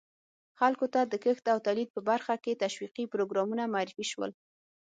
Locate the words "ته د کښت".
0.93-1.45